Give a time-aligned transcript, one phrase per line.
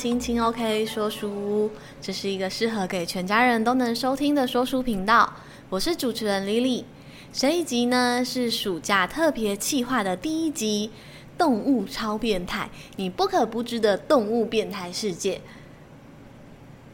[0.00, 5.30] 青青 OK 说书屋，这是一个适合给全家人都能收听的说书频道。
[5.68, 6.84] 我是主持人 Lily。
[7.34, 10.90] 这一集呢是暑假特别企划的第一集，
[11.36, 15.42] 动物超变态，你不可不知的动物变态世界。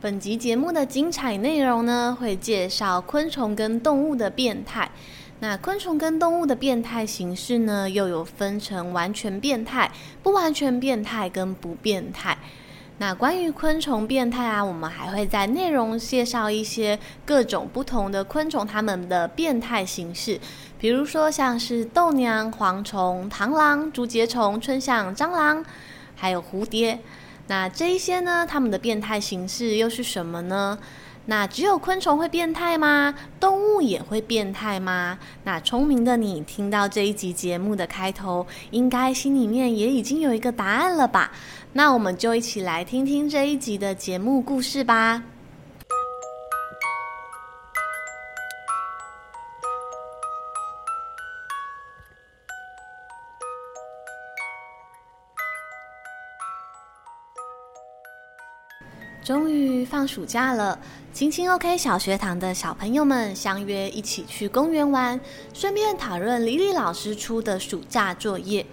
[0.01, 4.91] 本集节目的精彩内容呢，会介绍昆虫跟动物的变态。
[5.39, 9.93] 那昆虫跟动物的变态形式呢，又有分成完全变态、
[10.25, 12.37] 不完全变态跟不变态。
[12.99, 20.41] 那关于昆虫变态啊，我们还会在内容介绍一些各种不同的昆虫它们的变态形式，
[20.79, 25.63] 比如说像是豆娘、蝗虫、螳螂、竹节虫、春象、蟑螂，
[26.15, 26.99] 还有蝴蝶。
[27.49, 30.79] 那这一些呢，它们的变态形式又是什么呢？
[31.29, 33.15] 那只有昆虫会变态吗？
[33.41, 35.19] 动物也会变态吗？
[35.43, 41.33] 那聪明的你听到这一集节目的开头，应该心里面也已经有一个答案了吧？
[41.73, 45.23] 那我们就一起来听听这一集的节目故事吧。
[59.27, 60.79] 终于放暑假了，
[61.13, 65.21] 青青 OK 小学堂的小朋友们相约一起去公园玩，
[65.53, 68.65] 顺便讨论李李老师出的暑假作业。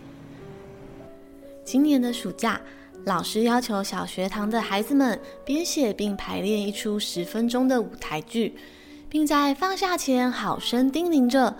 [1.65, 2.61] 今年的暑假，
[3.03, 8.55] 老师要求小学堂的孩子们编写并排练一出十分钟的舞台剧，
[9.09, 11.57] 并在放假前好生叮咛着：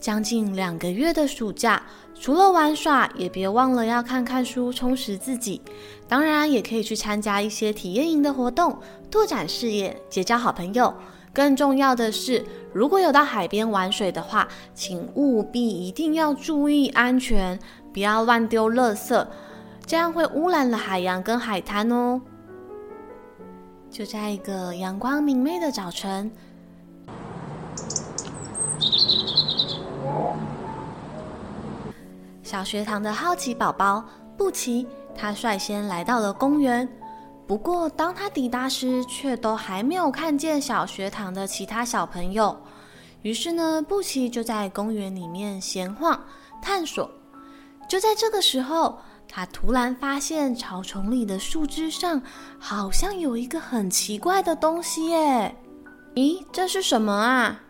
[0.00, 1.82] 将近两个月的暑假，
[2.14, 5.60] 除了玩耍，也别忘了要看看书，充实自己。
[6.06, 8.78] 当然，也可以去参加一些体验营的活动，
[9.10, 10.92] 拓展视野，结交好朋友。
[11.32, 17.58] 更重要的是，如果有到海边玩水的话，请务必一定要注意安全，
[17.92, 19.26] 不要乱丢垃圾，
[19.84, 22.20] 这样会污染了海洋跟海滩哦。
[23.90, 26.30] 就在一个阳光明媚的早晨。
[32.42, 34.04] 小学堂的好奇宝宝
[34.36, 36.88] 布奇，他率先来到了公园。
[37.46, 42.56] 不过，当他抵达时，却都还没有看见小学堂的其他小朋友。
[43.22, 46.20] 于是呢，布奇就在公园里面闲晃
[46.62, 47.10] 探索。
[47.88, 48.98] 就在这个时候，
[49.28, 52.22] 他突然发现草丛里的树枝上
[52.58, 55.56] 好像有一个很奇怪的东西耶！
[56.14, 57.60] 咦，这是什么啊？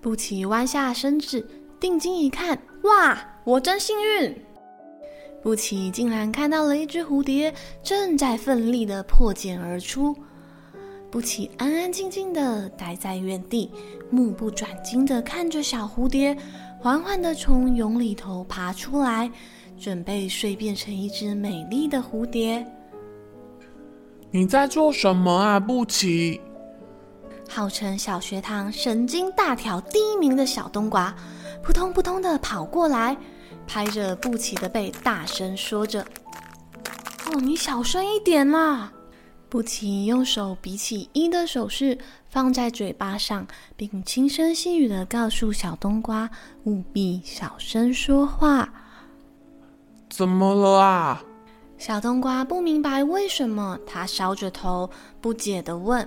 [0.00, 1.46] 布奇弯下身子，
[1.80, 2.58] 定睛一看。
[2.82, 3.18] 哇！
[3.44, 4.36] 我真幸运。
[5.42, 10.16] 布奇竟然看到了一只蝴蝶正在奋力的破茧而出。
[11.10, 13.70] 布奇安安静静的待在原地，
[14.10, 16.36] 目不转睛的看着小蝴蝶
[16.80, 19.30] 缓缓的从蛹里头爬出来，
[19.78, 22.66] 准备睡变成一只美丽的蝴蝶。
[24.32, 26.40] 你在做什么啊，布奇？
[27.56, 31.14] 号称小学堂神经大条第一名的小冬瓜。
[31.62, 33.16] 扑通扑通的跑过来，
[33.66, 36.04] 拍着布奇的背，大声说着
[37.32, 38.92] ：“哦，你小声一点啦！”
[39.48, 41.96] 布奇用手比起一的手势，
[42.28, 46.28] 放在嘴巴上，并轻声细语的告诉小冬瓜
[46.64, 48.68] ：“务必小声说话。”
[50.10, 51.24] 怎么了啊？
[51.78, 54.90] 小冬瓜不明白为什么，他搔着头，
[55.22, 56.06] 不解的问：“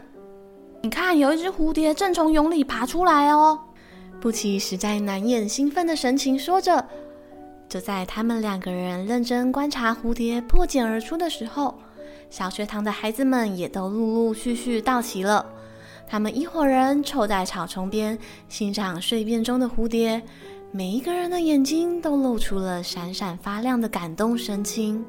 [0.81, 3.59] 你看，有一只蝴蝶正从蛹里爬出来哦。”
[4.21, 6.85] 布奇实在难掩兴奋的神情，说着。
[7.67, 11.77] 就在他们两个人认真观察蝴蝶破茧而出的时候，
[12.29, 15.45] 小学堂的孩子们也都陆陆续续到齐了。
[16.07, 18.17] 他们一伙人凑在草丛边，
[18.47, 20.21] 欣赏碎变中的蝴蝶。
[20.71, 25.05] 每一个人的眼睛都露出了闪闪发亮的感动神情。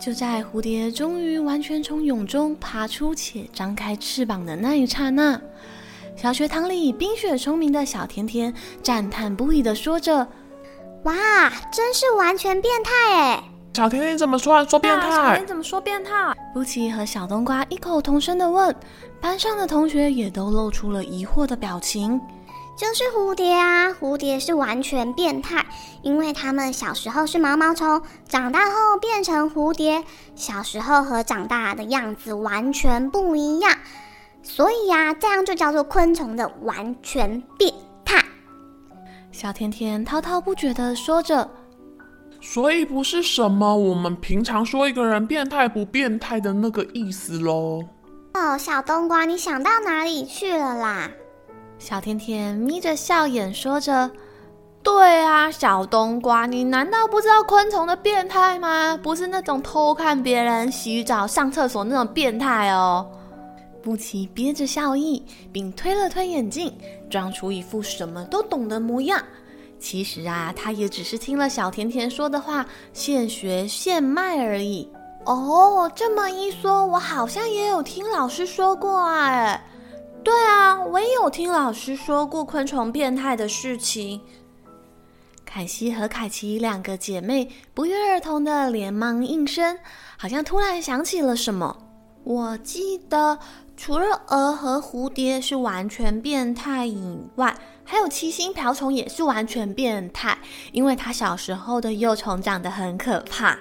[0.00, 5.38] 就在蝴蝶终于完全从蛹中爬出且张开翅膀的那一刹那。
[6.16, 8.52] 小学堂里冰雪聪明的小甜甜
[8.82, 10.26] 赞叹不已地说着
[11.04, 11.14] ：“哇，
[11.70, 13.44] 真是完全变态哎！”
[13.74, 14.64] 小甜甜怎么说？
[14.64, 15.10] 说变态？
[15.10, 16.10] 小甜甜怎么说变态？
[16.52, 18.74] 布奇和小冬瓜异口同声地问，
[19.20, 22.20] 班上的同学也都露出了疑惑的表情。
[22.80, 25.66] 就是蝴蝶啊，蝴蝶是完全变态，
[26.00, 30.02] 因为它们小时候是毛毛虫，长大后变成蝴蝶，
[30.34, 33.70] 小时候和长大的样子完全不一样。
[34.42, 37.70] 所以呀、啊，这样就叫做昆虫的完全变
[38.02, 38.24] 态。
[39.30, 41.50] 小甜甜滔滔不绝地说着，
[42.40, 47.82] 所以不是什么我们平常说一个人变态不变态的那个意思喽。
[48.32, 51.10] 哦，小冬瓜，你想到哪里去了啦？
[51.80, 54.08] 小甜甜眯着笑眼说着，
[54.82, 59.00] 对啊，小冬瓜，你难道不知道昆虫的变态吗？
[59.02, 63.10] 不是那种偷看别人洗澡、上厕所那种变态哦。
[63.82, 66.70] 布奇憋着笑意，并推了推眼镜，
[67.08, 69.18] 装出一副什么都懂的模样。
[69.78, 74.86] 其实啊，他也只是听了小甜甜说的话，现学现卖而已。
[75.24, 79.58] 哦，这么一说，我好像也有听老师说过啊。
[80.22, 84.20] 对啊，我也有听老师说过昆虫变态的事情。
[85.44, 89.78] 凯西和凯奇两个姐妹不约而同的连忙应声，
[90.16, 91.76] 好像突然想起了什么。
[92.24, 93.38] 我记得。
[93.76, 100.36] 除了蛾和蝴蝶是完全变态以外，还有七星瓢虫也是完全变态，
[100.72, 103.58] 因为它小时候的幼虫长得很可怕。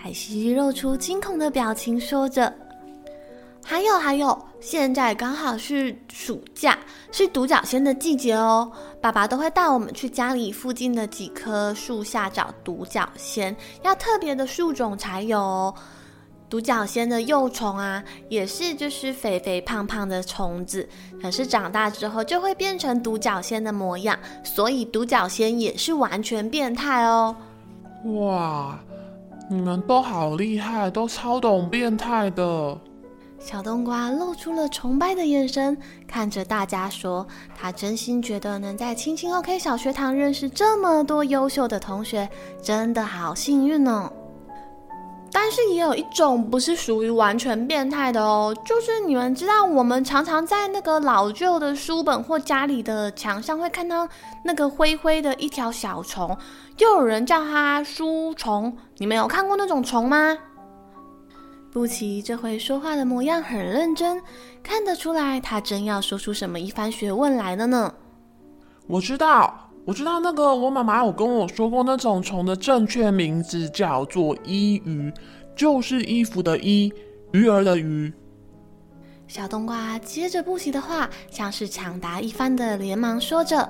[0.00, 2.54] 凯西露出惊恐的表情，说着
[3.70, 6.78] ：“还有还有，现在刚好是暑假，
[7.12, 8.72] 是独角仙的季节哦。
[8.98, 15.74] 爸爸都会带我们去家里附近的几棵树下找独角仙，要特别的树种才有哦。”
[16.48, 20.88] 独角仙的幼虫啊，也是就是肥肥胖胖的虫子，
[21.20, 27.36] 可是长大之后就会变成独角仙的模样，所以独角仙也是完全变态哦。
[28.14, 28.78] 哇，
[29.50, 32.80] 你们都好厉害，都超懂变态的。
[33.38, 35.76] 小冬瓜露出了崇拜的眼神，
[36.06, 37.26] 看着大家说
[37.56, 42.28] ：“他真心觉得能在青青 OK 小学堂认识这么多优秀的同学，
[42.60, 44.12] 真的好幸运哦。”
[45.30, 54.08] 但是也有一种不是属于完全变态的哦，就是你们知道，我们常常在那个老旧的书本或家里的墙上会看到
[54.42, 56.36] 那个灰灰的一条小虫，
[56.78, 58.74] 又有人叫它书虫。
[58.96, 60.36] 你们有看过那种虫吗？
[61.72, 64.20] 布奇这回说话的模样很认真，
[64.62, 67.94] 看得出来他真要说出什么一番学问来了呢。
[68.86, 69.64] 我知道。
[69.84, 75.10] 我知道那个，我妈妈有跟我说过，那种虫的正确名字叫做衣鱼，
[75.56, 76.92] 就是衣服的衣，
[77.32, 78.12] 鱼儿的鱼。
[79.26, 83.66] 小冬瓜接着布奇的话，像是抢答一番的，连忙说着：“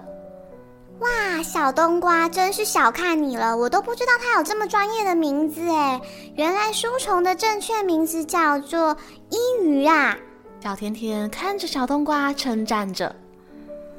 [1.00, 6.00] 哇，小冬瓜真是小看你了，我都不知道它有这么专业的名字哎，
[6.34, 8.96] 原来书虫的正确名字叫做
[9.30, 10.16] 衣鱼啊！”
[10.60, 13.14] 小甜甜看着小冬瓜称赞着：“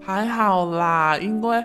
[0.06, 1.64] 还好啦，因为。”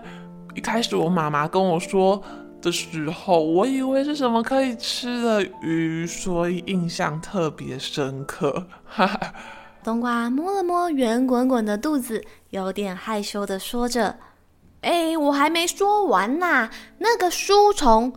[0.54, 2.22] 一开始我妈妈跟我说
[2.62, 8.64] 的时候，我以为是什么可以吃的鱼，所以印象特别深刻。
[8.84, 9.34] 哈哈，
[9.82, 14.16] 冬瓜摸了摸圆滚滚的肚子，有点害羞的说着
[14.84, 16.68] ：“哎，我还没说完呐。
[16.98, 18.12] 那个书虫，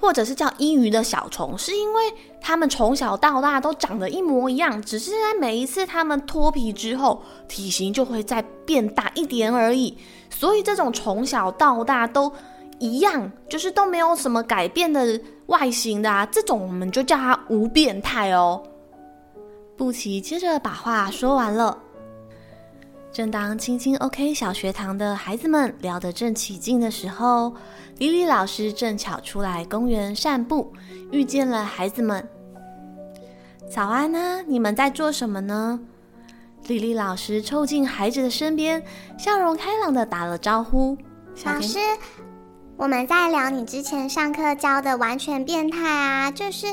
[0.00, 2.02] 或者是叫衣鱼的小虫，是因为
[2.40, 9.98] 它们从小到大都长得一模一样，只是在每一次它们脱皮之后，体型就会再变大一点而已。”
[10.30, 12.32] 所以这种从小到大都
[12.78, 18.62] 一样，就是都没有什么改变的外形的啊，这种我们就叫它无变态哦。
[19.76, 21.78] 布奇接着把话说完了。
[23.16, 27.50] 正当青青 OK 小学堂的孩子们聊得正起劲的时候，
[27.96, 30.70] 李李老师正巧出来公园散步，
[31.10, 32.22] 遇见了孩子们。
[33.70, 35.80] 早安呢，你们在做什么呢？
[36.66, 38.82] 莉莉老师凑近孩子的身边，
[39.18, 40.94] 笑容开朗地打了招呼
[41.42, 41.78] ：“老师，
[42.76, 46.66] 我们在聊你之前上课教的完全变态啊，就是，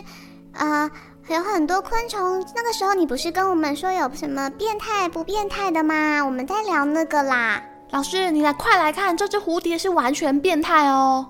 [0.51, 0.91] 呃，
[1.29, 2.45] 有很多昆虫。
[2.55, 6.21] 那个时候你不是跟我们说有什么变态不变态的吗？
[6.23, 7.63] 我们在聊那个啦。
[7.91, 11.25] 老师，你来快来看，这只蝴蝶是完全变态哦。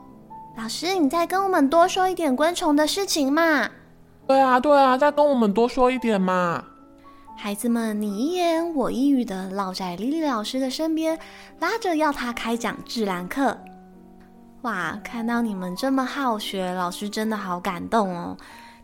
[0.58, 3.70] 老师，你再跟我们多说一点昆虫的事情嘛。
[4.26, 6.64] 对啊，对啊，再跟我们多说一点嘛。”
[7.36, 11.18] 孩子们你一言我一语的绕在莉莉老师的身边，
[11.60, 13.58] 拉着要她开讲自然课。
[14.62, 18.38] 哇，看到你们这么好学，老师真的好感动哦。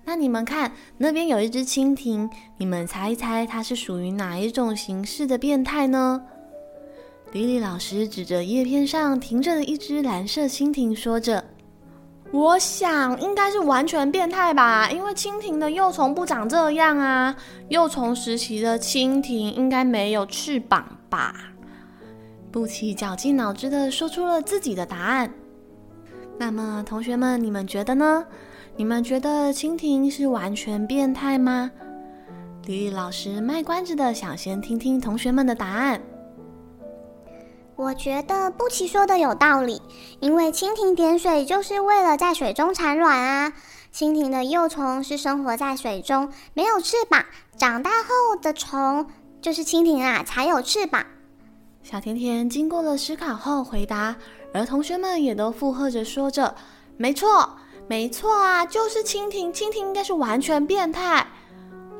[0.10, 6.20] 那你们看，那边有一只蜻蜓，你们猜一猜它是属于哪一种形式的变态呢？
[7.32, 11.46] 莉莉老师指着叶片上停着的一只蓝色蜻蜓，说着。
[12.32, 17.36] 我想应该是完全变态吧，因为蜻蜓的幼虫不长这样啊。
[17.68, 21.36] 幼虫时期的蜻蜓应该没有翅膀吧？
[22.52, 25.32] 布奇绞尽脑汁的说出了自己的答案。
[26.40, 28.26] 那么，同学们，你们觉得呢？
[28.80, 31.70] 你们觉得蜻蜓是完全变态吗？
[32.66, 36.02] 李丽老师卖关子的想先听听同学们的答案。
[37.76, 39.82] 我觉得布奇说的有道理，
[40.22, 43.52] 因为蜻蜓点水就是为了在水中产卵啊。
[43.94, 47.26] 蜻蜓的幼虫是生活在水中，没有翅膀，
[47.58, 49.08] 长大后的虫
[49.42, 51.06] 就是蜻蜓啊，才有翅膀。
[51.84, 54.16] 小甜甜经过了思考后回答，
[54.54, 56.56] 而同学们也都附和着说着
[56.96, 57.58] ：“没错，
[57.90, 61.26] 没错啊，就是蜻蜓，蜻蜓应该是完全变态。”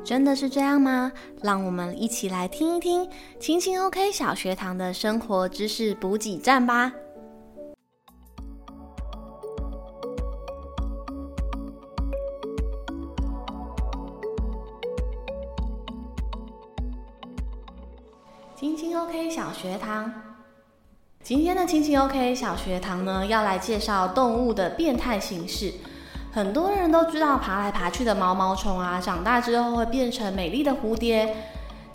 [0.04, 1.10] 真的是这样吗？
[1.42, 6.92] 让我们一起来听一听青青 OK 小学堂的生活知识补给站吧。
[18.54, 20.12] 青青 OK 小学堂，
[21.30, 25.74] 今天的青青 OK 小学堂呢，要来介绍动物的变态形式。
[26.32, 31.36] 很多人都知道，爬来爬去的毛毛虫啊，长大之后会变成美丽的蝴蝶，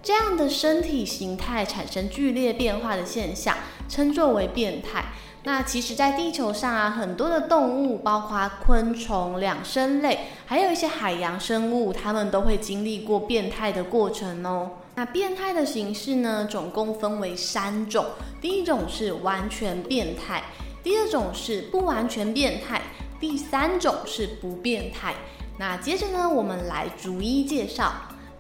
[0.02, 3.58] 这样的身体形态产生剧烈变化的现象，
[3.90, 5.04] 称作为变态。
[5.44, 14.70] 那其实，在地球上啊，很多的动物，包括昆虫、两生类，还有一些海洋生物，它们都会经历过变态的过程哦。
[14.96, 18.06] 那变态的形式呢，总共分为三种。
[18.40, 20.42] 第一种是完全变态，
[20.82, 22.82] 第二种是不完全变态，
[23.20, 25.14] 第三种是不变态。
[25.58, 27.92] 那接着呢，我们来逐一介绍。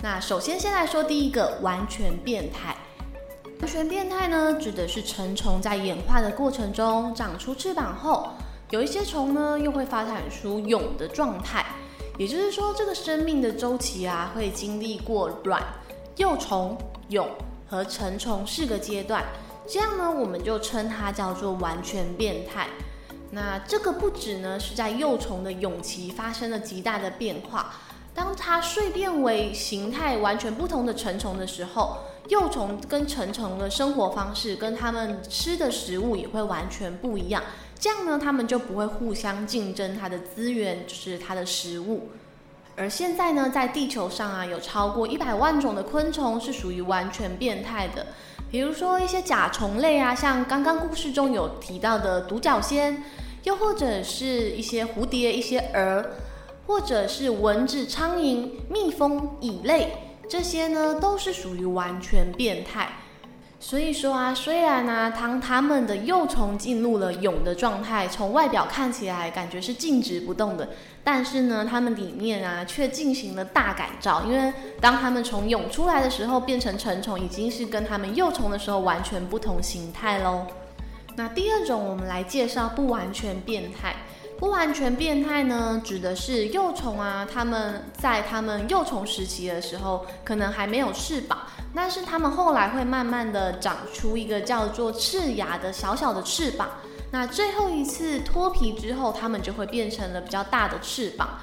[0.02, 2.76] 那首先先来说第一个完全变态。
[3.60, 8.30] 完全变态呢，指的是成虫在演化的过程中长出翅膀后，
[8.70, 11.66] 有一些虫呢又会发展出蛹的状态，
[12.18, 15.64] 也就是说，这个生命的周期啊会经历过卵、
[16.17, 16.77] 幼虫、
[17.10, 17.27] 蛹
[17.67, 19.24] 和成虫四个阶段，
[19.67, 22.67] 这样呢我们就称它叫做完全变态。
[23.31, 27.74] 那这个不止呢是在幼虫的蛹期发生了极大的变化，
[28.13, 31.98] 当它蜕变为形态完全不同的成虫的时候。
[32.27, 37.43] 幼虫跟成虫的生活方式跟它们吃的食物也会完全不一样，
[37.79, 42.10] 这样呢，它们就不会互相竞争它的资源，就是它的食物。
[42.77, 48.08] 而现在呢，在地球上啊，有超过一百万种的昆虫是属于完全变态的，
[48.51, 53.03] 比如说一些甲虫类啊，像刚刚故事中有提到的独角仙，
[53.44, 56.05] 又或者是一些蝴蝶、一些蛾，
[56.67, 59.94] 或者是蚊子、苍蝇、蜜蜂、蚁类。
[60.27, 62.89] 这些呢都是属于完全变态，
[63.58, 70.70] 所以说啊，虽然呢、当它们的幼虫进入了蛹的状态，从外表看起来感觉是静止不动的，
[71.04, 80.46] 但是呢，它们里面啊却进行了大改造，因为当它们从蛹出来的时候变成成虫，已经是跟它们幼虫的时候完全不同形态喽。
[81.16, 83.96] 那第二种，我们来介绍不完全变态。
[84.38, 91.39] 不完全变态呢，指的是幼虫啊，它们在它们幼虫时期的时候，可能还没有翅膀，
[91.74, 96.70] 但是它们后来会慢慢的长出一个叫做翅芽的小小的翅膀。
[97.12, 101.39] 那最后一次脱皮之后，它们就会变成了比较大的翅膀。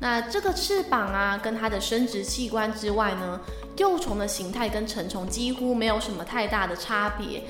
[0.00, 3.40] 那这个翅膀啊，跟它的生殖器官之外呢，
[3.78, 7.42] 幼虫的形态跟成虫几乎没有什么太大的差别。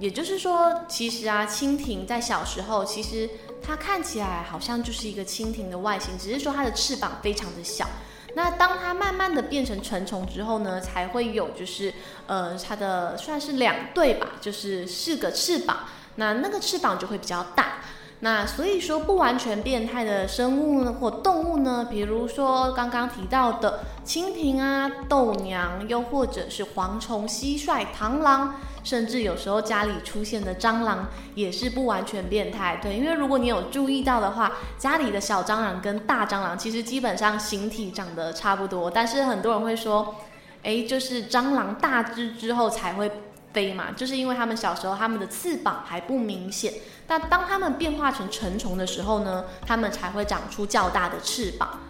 [0.00, 3.30] 也就是说，其实啊，蜻蜓在小时候其实。
[3.62, 7.86] 它看起来好像就是一个蜻蜓的外形，只是说它的翅膀非常的小。
[8.32, 11.92] 那当它慢慢的变成成虫之后呢，才会有就是
[12.26, 15.80] 呃它的算是两对吧，就是四个翅膀。
[16.14, 17.82] 那那个翅膀就会比较大。
[18.20, 28.54] 那所以说不完全变态的生物呢或动物呢，比如说刚刚提到的蜻蜓啊、豆娘，又或者是蝗虫、蟋蟀、螳螂。
[28.82, 40.14] 甚至有时候家里出现的蟑螂也是不完全变态，对，因为如果你有注意到的话，家里的小蟑螂跟大蟑螂其实基本上形体长得差不多，但是很多人会说，
[40.62, 43.12] 诶，就是蟑螂大只之后才会
[43.52, 46.72] 飞嘛，就是因为它们小时候它们的翅膀还不明显，
[47.06, 51.80] 但当它们变化成成虫的时候呢，它们才会长出较大的翅膀。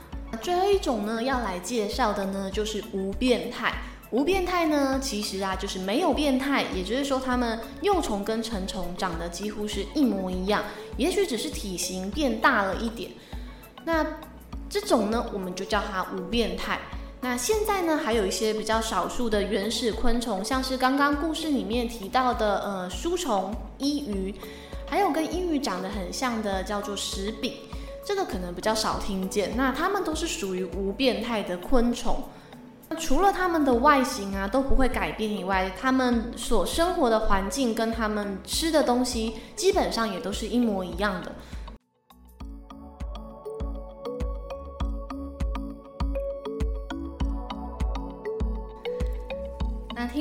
[0.41, 3.75] 最后一种呢，要来介绍的呢，就是无变态。
[4.11, 10.65] 无变态呢，其实啊就是没有变态，也就是说，它们幼虫跟成虫长得几乎是一模一样，
[10.97, 13.11] 也许只是体型变大了一点。
[13.85, 14.05] 那
[14.69, 16.81] 这种呢，我们就叫它无变态。
[17.23, 24.35] 那现在呢，还有一些比较少数的原始昆虫，像是刚刚故事里面提到的呃书虫、衣鱼，
[24.87, 27.53] 还有跟衣鱼长得很像的叫做石柄，
[28.05, 29.55] 这个可能比较少听见。
[29.55, 32.25] 那它们都是属于无变态的昆虫。
[32.99, 41.31] 除了它们的外形啊都不会改变以外，它们所生活的环境跟它们吃的东西基本上也都是一模一样的。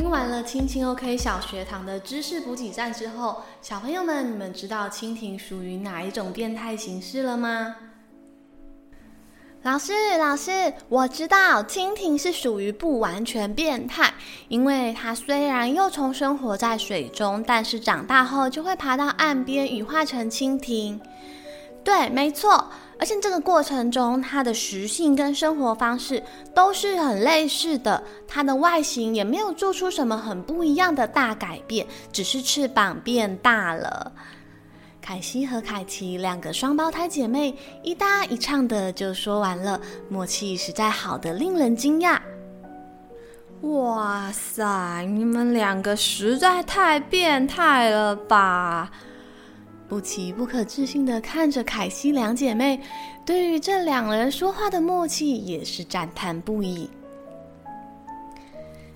[0.10, 7.76] 完了青青 OK 小学堂的知识补给站之后，小朋友们，你们知道蜻蜓属于哪一种变态形式了吗？
[9.62, 14.12] 老师，老师，我知道蜻蜓是属于不完全变态，
[14.48, 21.00] 因为它虽然幼虫生活在水中，但是长大后就会爬到岸边羽化成蜻蜓。
[21.84, 26.22] 对，没错，而且这个过程中，它的食性跟生活方式
[26.54, 34.12] 都是很类似的，它的外形也没有做出什么很不一样的大改变，只是翅膀变大了。
[35.02, 39.80] 凯西和凯奇两个双胞胎姐妹一搭一唱的就说完了，
[40.10, 42.20] 默契实在好得令人惊讶。
[43.62, 48.92] 哇塞，你们两个实在太变态了吧！
[49.90, 52.80] 布奇不可置信的看着凯西两姐妹，
[53.26, 56.88] 对于这两人说话的默契也是赞叹不已。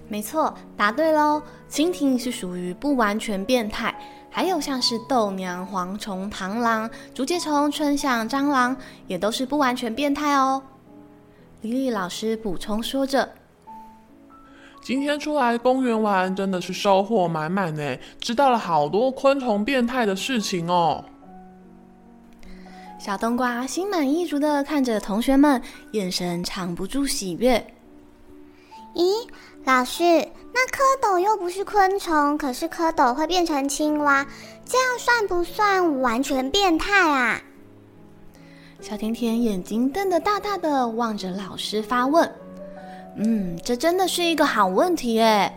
[0.07, 3.93] 没错，答对喽，蜻蜓是属于不完全变态。
[4.29, 8.75] 还有像是豆娘、蝗虫、螳螂、竹节虫、春象、蟑螂，
[9.07, 10.61] 也都是不完全变态哦。
[11.61, 13.27] 李莉老师补充说着
[14.83, 21.05] ：“今天出来公园玩，真的是收获满满呢，知道了好多昆虫变态的事情哦。”
[22.99, 25.61] 小冬瓜心满意足的看着同学们，
[25.91, 27.65] 眼神藏不住喜悦。
[28.93, 29.27] 咦，
[29.63, 30.03] 老师？
[30.53, 34.25] 那蝌蚪又不是昆虫，可是蝌蚪会变成青蛙，
[34.65, 37.41] 这样算不算完全变态啊？
[38.79, 42.29] 小甜甜眼睛瞪得大大的，望着老师发问。
[43.15, 45.51] 嗯，这真的是一个好问题耶。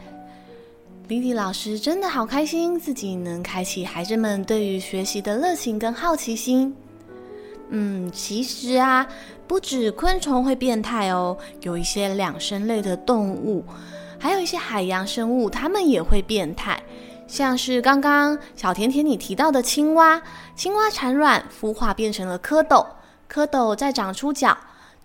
[1.09, 6.75] 莉莉老师真的好开心，自己能开启孩子们对于学习的热情跟好奇心。
[7.71, 9.07] 嗯，其实啊，
[9.47, 13.65] 不止昆虫会变态哦，有一些两生类的动物。
[14.19, 16.83] 还有一些海洋生物，它们也会变态，
[17.27, 20.21] 像是刚刚小甜甜你提到的青蛙，
[20.57, 22.87] 青蛙产卵孵化变成了蝌蚪，
[23.31, 24.57] 蝌蚪再长出脚，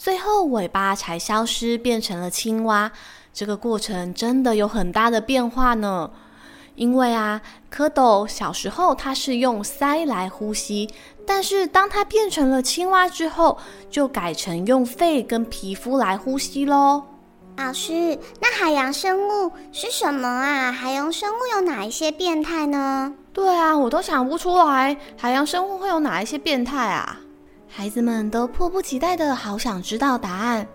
[0.04, 2.92] 最后尾巴才消失变成了青蛙。
[3.32, 6.10] 这个过程真的有很大的变化呢，
[6.74, 7.40] 因为啊，
[7.72, 10.90] 蝌蚪小时候它是用鳃来呼吸，
[11.24, 13.60] 但是当它变成了青蛙之后，
[13.92, 17.04] 就改成用肺跟皮肤来呼吸喽。
[17.58, 20.72] 老师，那海洋生物是什么啊？
[20.72, 23.14] 海洋生物有哪一些变态呢？
[23.32, 27.20] 对啊，我都想不出来，海洋生物会有哪一些变态啊？
[27.74, 30.68] 孩子们都迫不及待的好想知道答案。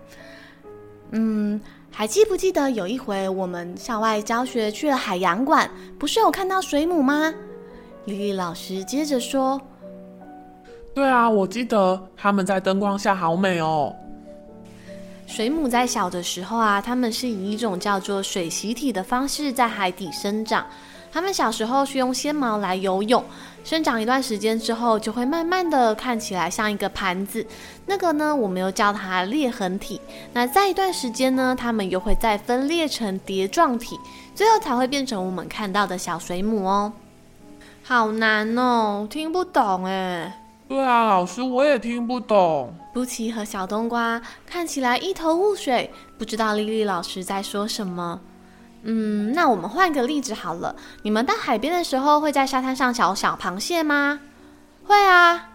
[1.11, 7.31] 嗯，还记不记得有一回我们校外教学去了海洋馆，不是有看到水母吗？
[8.05, 9.61] 丽丽老师接着说
[10.95, 13.95] ：“对啊，我记得他们在灯光下好美哦。”
[15.27, 20.65] 水母在小的时候啊，它们是以一种叫做水螅体的方式在海底生长。
[21.17, 23.25] 它们小时候是用纤毛来游泳，
[23.63, 27.43] 生长一段时间之后，就会慢慢的看起来像一个盘子。
[27.87, 29.99] 那个呢，我们又叫它裂痕体。
[30.31, 33.99] 那在一段时间呢，它们又会再分裂成蝶状体，
[34.35, 36.93] 最后才会变成我们看到的小水母哦。
[37.81, 40.39] 好难哦，听不懂哎。
[40.67, 42.71] 对啊，老师，我也听不懂。
[42.93, 48.21] 布奇和小冬瓜看起来一头雾水，不知道莉莉老师在说什么。
[48.89, 50.73] 嗯，那我们换个例子好了。
[51.03, 54.21] 你们到海边的时候，会在沙滩上找小螃蟹吗？
[54.85, 55.49] 会啊。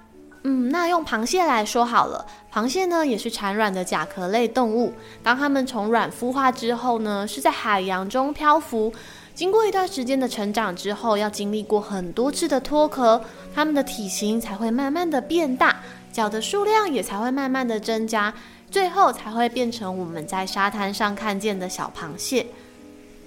[0.45, 2.27] 嗯，那用螃蟹来说好了。
[2.53, 4.93] 螃蟹呢，也是产卵的甲壳类动物。
[5.23, 8.93] 当它们从卵孵化之后呢，是在海洋中漂浮。
[9.35, 15.77] 经过一段时间的成长之后，要经历过很多次的脱壳，它们的体型才会慢慢的变大，
[16.13, 18.35] 脚的数量也才会慢慢的增加，
[18.71, 22.49] 最后才会变成我们在沙滩上看见的小螃蟹。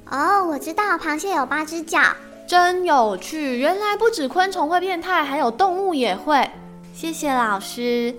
[0.09, 1.99] 哦，我知道，螃蟹有八只脚，
[2.47, 3.57] 真有趣！
[3.57, 6.49] 原来不止昆虫会变态，还有动物也会。
[6.93, 8.15] 谢谢老师，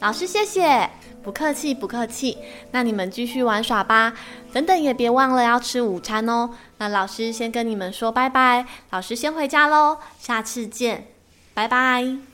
[0.00, 0.88] 老师谢谢。
[1.22, 2.36] 不客气，不客气。
[2.70, 4.12] 那你们继续玩耍吧，
[4.52, 6.50] 等等也别忘了要吃午餐哦。
[6.76, 11.06] 那老师先跟你们说拜拜，老师先回家喽，下次见，
[11.54, 12.33] 拜拜。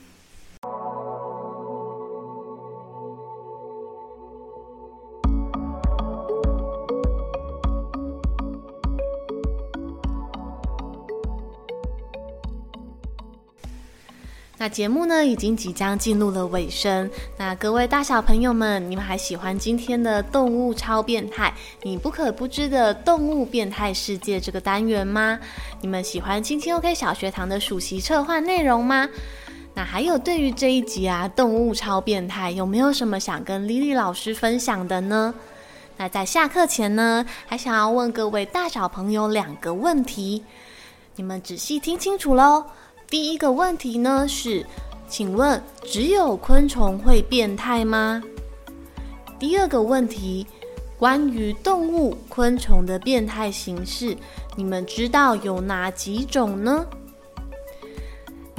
[14.61, 17.09] 那节目呢，已经即将进入了尾声。
[17.35, 21.51] 那各位大小朋友们，你们还喜欢今天的动物超变态？
[21.81, 25.39] 你不可不知的动物变态世界这个单元吗？
[25.81, 29.09] 你们喜欢青青 OK 小学堂的暑期策划内容吗？
[29.73, 35.33] 那还有对于这一集啊，动物超变态，有没有什么想跟莉莉老师分享的呢？
[35.97, 40.43] 那在下课前呢，还想要问各位大小朋友两个问题，
[41.15, 42.63] 你们仔细听清楚喽。
[43.11, 44.65] 第一个问题呢是，
[45.09, 48.23] 请问只有昆虫会变态吗？
[49.37, 50.47] 第二个问题，
[50.97, 54.15] 关于动物、昆虫的变态形式，
[54.55, 56.87] 你们知道有哪几种呢？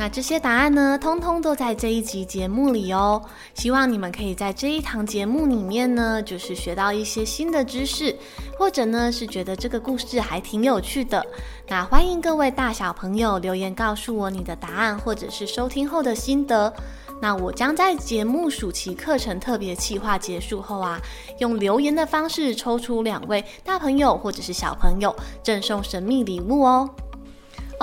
[0.02, 3.22] 那这些答案呢，通通都在这一集节目里哦。
[3.54, 8.12] 希望你们可以在这一堂节目里面呢，就是学到一些新的知识，
[8.58, 11.24] 或者呢是觉得这个故事还挺有趣的。
[11.68, 16.74] 那欢迎各位大小朋友留言告诉我你的答案，或者是收听后的心得。
[17.20, 21.00] 那我将在节目暑期课程特别企划结束后啊，
[21.38, 26.90] 用留言的方式抽出两位大朋友或者是小朋友，赠送神秘礼物哦。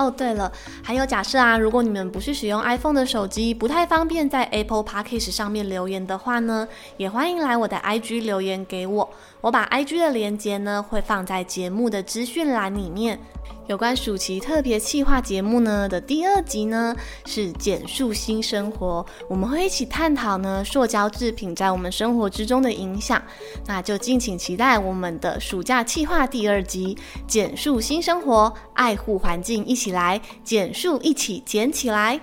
[0.00, 0.50] 哦，对了，
[0.82, 9.10] 还有假设啊，如果你们不是使用 iPhone 的手机，不太方便在 Apple Podcast 上面留言的话呢，也欢迎来我的 IG 留言给我，
[9.40, 13.18] 我把 IG 的链接呢会放在节目的资讯栏里面。
[13.66, 23.22] 有关暑期特别企划节目呢的第二集呢，是简述新生活，我们会一起探讨呢塑胶制品在我们生活之中的影响，
[23.66, 26.98] 那就敬请期待我们的暑假企划第二集
[27.28, 32.20] 简述新生活，爱护环境，一起来简述，一起捡起来。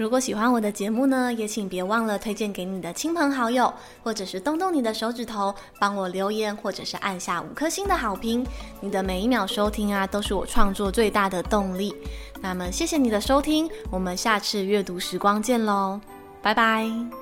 [0.00, 3.70] 如果喜欢我的节目呢，也请别忘了推荐给你的亲朋好友，
[4.02, 8.42] 或者是动动你的手指头，帮我留言，或者是按下五颗星的好评。
[8.80, 11.94] 你的每一秒收听啊，都是我创作最大的动力。
[12.40, 16.00] 那么，谢谢你的收听，我们下次阅读时光见喽，
[16.40, 17.19] 拜拜。